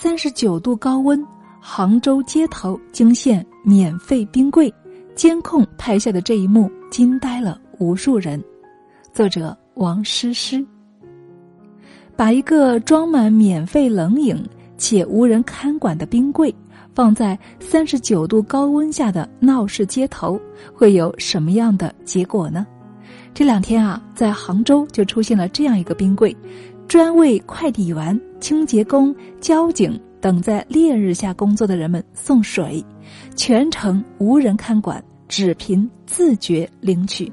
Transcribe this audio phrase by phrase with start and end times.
[0.00, 1.24] 三十九度高温，
[1.60, 4.72] 杭州街头惊现免费冰柜，
[5.14, 8.42] 监控拍下的这一幕惊呆了无数人。
[9.12, 10.64] 作者王诗诗。
[12.16, 14.42] 把一个装满免费冷饮
[14.76, 16.52] 且无人看管的冰柜
[16.94, 20.40] 放在三十九度高温下的闹市街头，
[20.74, 22.66] 会有什么样的结果呢？
[23.34, 26.34] 这两天啊，在杭州就出现了这样一个冰柜，
[26.88, 32.84] 专为快递员、清洁工、交警等在烈日下工作的人们送水，
[33.36, 37.32] 全程无人看管，只凭自觉领取。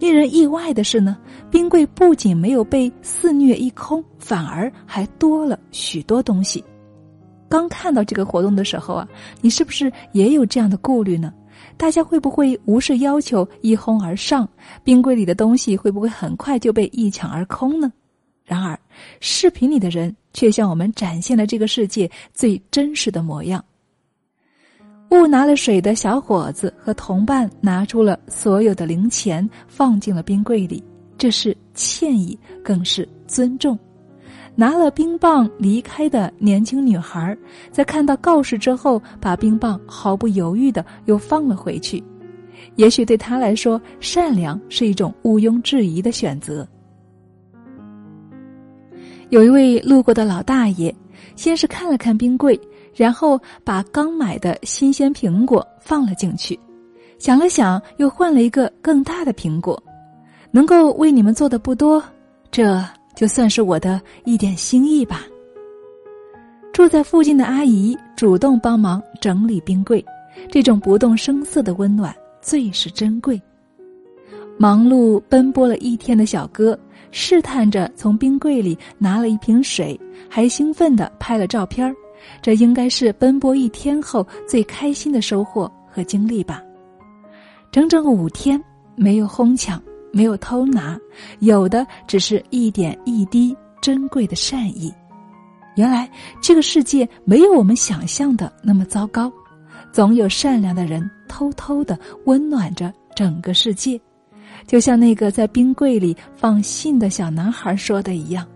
[0.00, 1.16] 令人意外的是呢，
[1.48, 6.62] 冰柜不仅没有被肆虐一空，反而还多了许多东西。
[7.48, 9.08] 刚看到这个活动的时候啊，
[9.40, 11.32] 你是不是也有这样的顾虑呢？
[11.76, 14.46] 大家会不会无视要求一哄而上？
[14.82, 17.92] 冰柜里的东西会不会很快就被一抢而空呢？
[18.46, 18.78] 然而，
[19.20, 23.62] 视频里的人却向我们展现了这个世界最真实的模样。
[25.10, 30.82] 误拿了水的小伙子和同伴拿出了所有的零钱，放进了冰柜里，
[31.18, 33.78] 这是歉意，更是尊重。
[34.54, 37.36] 拿了冰棒离开的年轻女孩，
[37.70, 42.02] 在看到告示之后，把冰棒毫不犹豫的又放了回去。
[42.76, 46.66] 也许对她来说，善良是一种毋庸置疑的选择。
[49.30, 50.94] 有一位路过的老大爷，
[51.34, 52.58] 先是看了看冰柜，
[52.94, 56.58] 然后把刚买的新鲜苹果放了进去，
[57.18, 59.82] 想了想，又换了一个更大的苹果。
[60.50, 62.02] 能够为你们做的不多，
[62.50, 62.82] 这。
[63.16, 65.22] 就算是我的一点心意吧。
[66.70, 70.04] 住在附近的阿姨主动帮忙整理冰柜，
[70.50, 73.40] 这种不动声色的温暖最是珍贵。
[74.58, 76.78] 忙碌奔波了一天的小哥
[77.10, 81.94] 试探着从冰柜里拿了一瓶水，还兴奋地拍了照片儿
[82.40, 86.62] 这应该是奔波一天后最开心的收获和经历吧。
[87.70, 88.62] 整整五天
[88.94, 89.82] 没有哄抢。
[90.12, 90.98] 没有偷拿，
[91.40, 94.90] 有的只是一点一滴珍贵的善意。
[95.74, 99.30] 原来这个世界没有我们想象的那么糟糕，
[99.92, 104.00] 总有善良的人偷偷的温暖着整个世界。
[104.66, 108.46] 就像那个在冰柜里放信的小男孩说的一样：“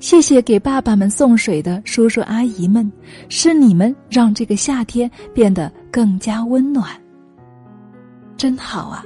[0.00, 2.90] 谢谢给爸爸们送水的叔叔阿姨们，
[3.28, 6.88] 是你们让这个夏天变得更加温暖。”
[8.36, 9.04] 真好啊，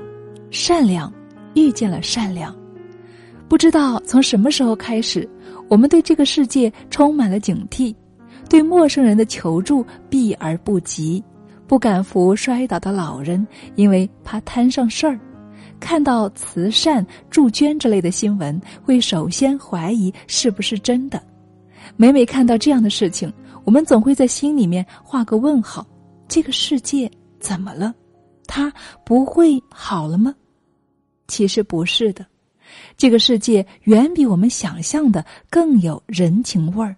[0.50, 1.12] 善良。
[1.58, 2.54] 遇见了善良，
[3.48, 5.26] 不知道从什么时候开始，
[5.68, 7.94] 我们对这个世界充满了警惕，
[8.46, 11.24] 对陌生人的求助避而不及，
[11.66, 15.18] 不敢扶摔倒的老人，因为怕摊上事儿；
[15.78, 21.22] 看到慈善助捐之类的新闻，会首先怀疑是不是真的。
[21.96, 23.32] 每每看到这样的事情，
[23.64, 25.86] 我们总会在心里面画个问号：
[26.26, 27.94] 这个世界怎么了？
[28.46, 28.72] 它
[29.04, 30.34] 不会好了吗？
[31.28, 32.24] 其实不是的，
[32.96, 36.96] 这个世界远比我们想象的更有人情味儿，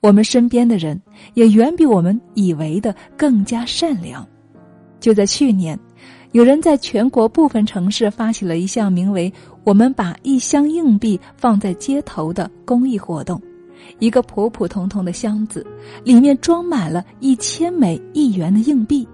[0.00, 1.00] 我们身边的人
[1.34, 4.26] 也远比我们以为的更加善良。
[5.00, 5.78] 就在去年，
[6.38, 9.32] 有人在全国部分城市发起了一项名为
[9.66, 13.42] “我们把一箱硬币放在街头”的公益活动。
[13.98, 15.66] 一个普普通通的箱子，
[16.04, 19.04] 里面装满了一千枚一元的硬币，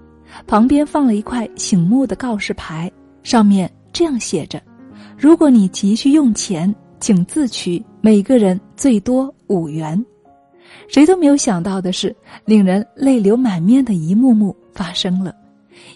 [0.47, 2.93] 旁边放了一块醒目的告示牌，
[3.23, 3.73] 上面。
[3.91, 4.61] 这样写着
[5.17, 10.05] ：“如果你急需用钱，请自取，每个人最多五元。”
[10.89, 12.15] 谁都没有想到的是，
[12.45, 15.35] 令人泪流满面的一幕幕发生了。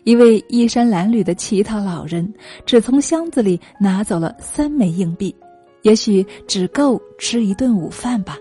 [0.05, 2.33] 一位衣衫褴褛的乞讨老人
[2.65, 5.35] 只从箱子里拿走了三枚硬币，
[5.83, 8.37] 也许只够吃一顿午饭吧。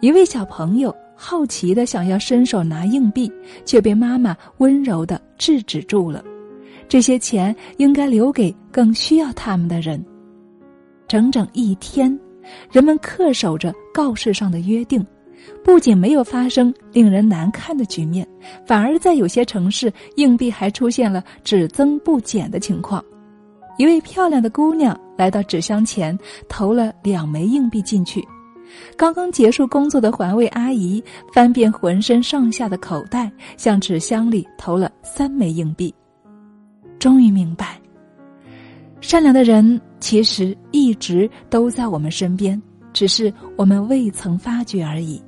[0.00, 3.30] 一位小朋友好奇的想要伸手拿硬币，
[3.64, 6.22] 却被妈妈温柔的制止住了。
[6.88, 10.04] 这些钱应该留给更需要他们的人。
[11.08, 12.18] 整整一天，
[12.70, 15.04] 人们恪守着告示上的约定，
[15.64, 18.26] 不仅没有发生令人难看的局面，
[18.66, 23.02] 反而在有些城市，硬币还出现了只增不减的情况。
[23.78, 26.16] 一位漂亮的姑娘来到纸箱前，
[26.48, 28.26] 投了两枚硬币进去。
[28.96, 31.02] 刚刚结束工作的环卫阿姨
[31.32, 35.94] 翻遍浑身上下的口袋，向纸箱里投了三枚硬币。
[36.98, 37.80] 终于明白，
[39.00, 42.60] 善良的人其实一直都在我们身边，
[42.92, 45.22] 只是我们未曾发觉而已。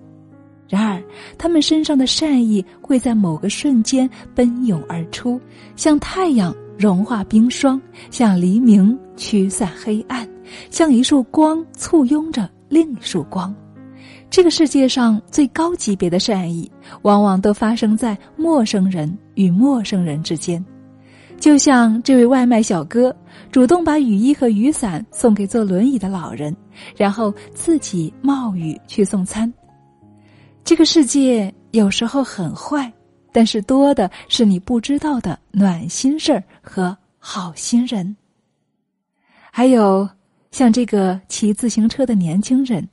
[0.68, 1.02] 然而，
[1.38, 5.40] 他们身上的善意会在某个瞬间奔涌而出，
[5.76, 7.80] 像太阳融化冰霜，
[8.10, 10.28] 像黎明驱散黑暗，
[10.70, 13.54] 像一束光簇拥着另一束光。
[14.28, 16.68] 这个世界上最高级别的善意，
[17.02, 20.62] 往往都发生在陌生人与陌生人之间。
[21.38, 23.14] 就像这位外卖小哥
[23.52, 26.54] 主动把雨衣和雨伞送给坐轮椅的老人，
[26.96, 29.52] 然后自己冒雨去送餐。
[30.66, 32.92] 这个世界有时候很坏，
[33.30, 38.16] 但是多的是你不知道的暖心事儿和好心人。
[39.52, 40.08] 还有
[40.50, 42.86] 像这个骑自行车的年轻人。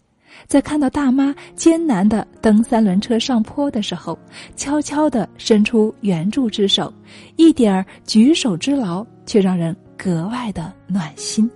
[0.48, 4.18] 在看到大妈艰难的蹬三轮车上坡的时候，
[4.56, 6.92] 悄悄的伸出援助之手，
[7.38, 11.50] 一点儿举手之劳，却让人格外的暖心。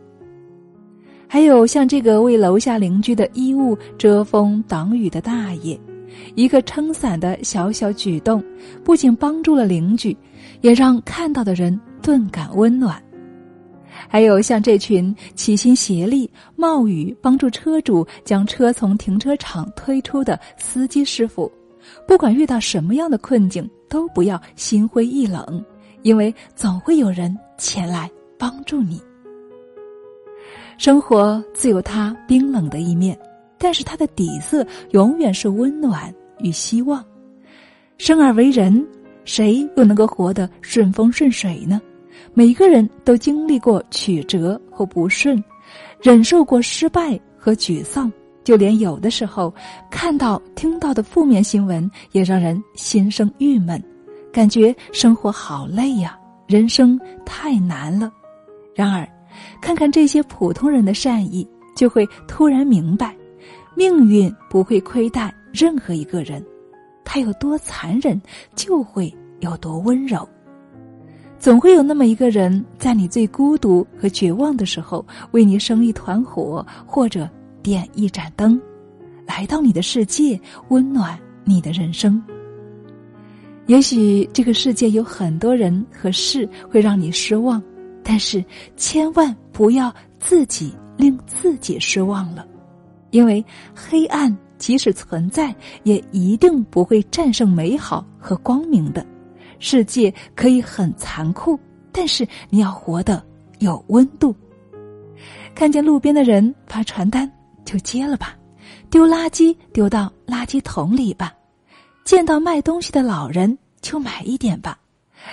[1.27, 5.77] 还有像这个为楼下邻居的衣物遮风挡雨的大爷，
[6.35, 8.43] 一个撑伞的小小举动，
[8.83, 10.15] 不仅帮助了邻居，
[10.61, 13.01] 也让看到的人顿感温暖。
[14.07, 21.51] 还有像这群齐心协力、冒雨帮助车主将车从停车场推出的司机师傅，
[22.07, 25.63] 不管遇到什么样的困境，都不要心灰意冷，
[26.03, 29.01] 因为总会有人前来帮助你。
[30.77, 33.17] 生活自有它冰冷的一面，
[33.57, 37.03] 但是它的底色永远是温暖与希望。
[37.97, 38.85] 生而为人，
[39.25, 41.81] 谁又能够活得顺风顺水呢？
[42.33, 45.43] 每个人都经历过曲折和不顺，
[46.01, 48.11] 忍受过失败和沮丧，
[48.43, 49.53] 就连有的时候
[49.89, 53.81] 看到、听到的负面新闻，也让人心生郁闷，
[54.31, 56.17] 感觉生活好累呀，
[56.47, 58.11] 人生太难了。
[58.75, 59.07] 然而，
[59.61, 63.15] 看看这些普通人的善意，就会突然明白，
[63.77, 66.43] 命运不会亏待任何一个人，
[67.05, 68.19] 他有多残忍，
[68.55, 70.27] 就会有多温柔。
[71.37, 77.29] 总会有那么一个人，在你最孤独和绝望的时候，为你生一团火，或者
[77.61, 78.59] 点一盏灯，
[79.27, 82.19] 来到你的世界，温暖你的人生。
[83.67, 87.61] 也许这个世界有很多人和事会让你失望，
[88.01, 88.43] 但是
[88.75, 92.43] 千万不要自己令自己失望了，
[93.11, 93.43] 因为
[93.75, 99.05] 黑暗即使存在，也一定不会战胜美好和光明的。
[99.59, 101.59] 世界可以很残酷，
[101.91, 103.23] 但是你要活得
[103.59, 104.35] 有温度。
[105.55, 107.31] 看见路边的人发传单，
[107.65, 108.27] 就接了吧；
[108.89, 111.29] 丢垃圾丢到垃圾桶里吧；
[112.03, 114.77] 见到卖东西的老人，就买一点吧；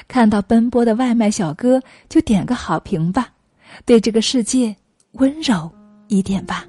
[0.08, 1.78] 看到奔波的外卖小哥，
[2.08, 3.28] 就点个好评吧。
[3.84, 4.74] 对这个世界
[5.12, 5.70] 温柔
[6.08, 6.64] 一点吧，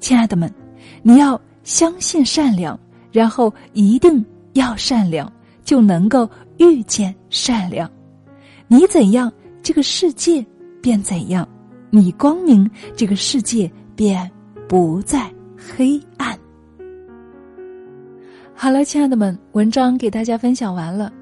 [0.00, 0.52] 亲爱的们，
[1.02, 2.78] 你要相信善良，
[3.12, 5.30] 然后一定要善良，
[5.64, 6.28] 就能够。
[6.58, 7.86] 遇见善良，
[8.66, 9.30] 你怎样，
[9.62, 10.42] 这个世界
[10.80, 11.46] 便怎样；
[11.90, 12.66] 你光明，
[12.96, 14.30] 这个世界便
[14.66, 16.34] 不再黑暗。
[18.54, 21.12] 好了，亲爱的们，文章给大家分享完了。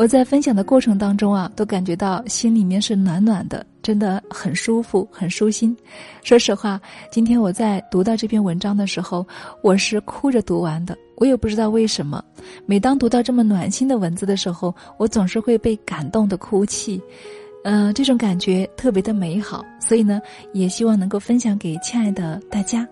[0.00, 5.76] 我在分享的过程当中啊，都感觉到心里面是暖暖的，真的很舒服，很舒心。
[6.22, 6.80] 说实话，
[7.12, 9.26] 今天我在读到这篇文章的时候，
[9.62, 10.96] 我是哭着读完的。
[11.16, 12.24] 我也不知道为什么，
[12.64, 16.98] 每当读到这么暖心的文字的时候，我总是会被感动的哭泣，
[17.64, 19.62] 嗯，这种感觉特别的美好。
[19.78, 20.18] 所以呢，
[20.54, 22.88] 也希望能够分享给亲爱的大家。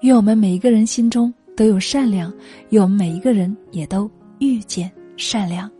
[0.00, 2.32] 愿我们每一个人心中都有善良，
[2.70, 5.70] 愿我们每一个人也都遇见善良。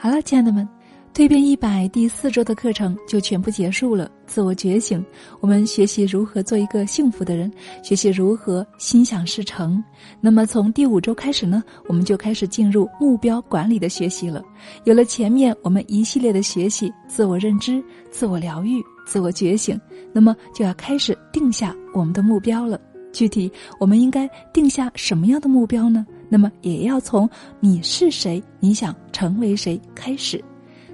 [0.00, 0.66] 好了，亲爱的们。
[1.12, 4.08] 蜕变一百第四周的课程就全部结束了。
[4.28, 5.04] 自我觉醒，
[5.40, 7.52] 我们学习如何做一个幸福的人，
[7.82, 9.82] 学习如何心想事成。
[10.20, 14.40] 那么从第五周开始呢，我们就开始进入目标管理的学习了。
[14.84, 19.80] 有了前面我们一系列的学习，自我认知、自我疗愈、自我觉醒，
[20.12, 22.80] 那么就要开始定下我们的目标了。
[23.12, 23.50] 具体
[23.80, 26.06] 我们应该定下什么样的目标呢？
[26.28, 27.28] 那么也要从
[27.60, 30.42] 你是谁，你想成为谁开始。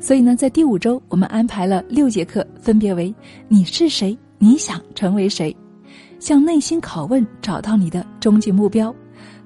[0.01, 3.15] 所以呢，在第五周，我们安排了六节课，分别为：
[3.49, 4.17] 你是谁？
[4.39, 5.55] 你想成为谁？
[6.21, 8.95] 向内心拷问，找到你的终极目标；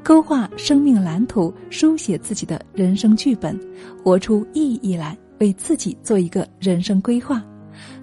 [0.03, 3.57] 勾画生命蓝图，书写自己的人生剧本；
[4.03, 7.37] 活出意义来，为自己做一个人生规划；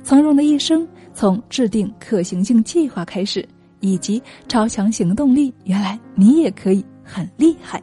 [0.04, 3.42] 从容的一生，从制定可行性计划开始；
[3.82, 7.82] 以及超强行动力，原来你也可以很厉害。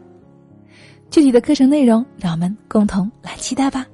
[1.08, 3.86] 具体的课程内容，让我们共同来期待吧。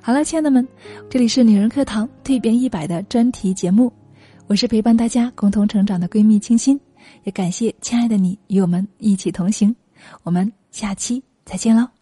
[0.00, 0.66] 好了，亲爱的们，
[1.08, 3.92] 这里是女人课堂蜕变一百的专题节目，
[4.46, 6.78] 我是陪伴大家共同成长的闺蜜清新，
[7.24, 9.74] 也感谢亲爱的你与我们一起同行，
[10.22, 11.93] 我们下期再见喽。